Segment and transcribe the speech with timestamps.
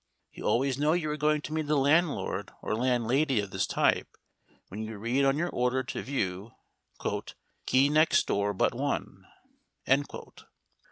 [0.31, 4.07] You always know you are going to meet a landlord or landlady of this type
[4.69, 6.53] when you read on your order to view,
[7.67, 9.27] "Key next door but one."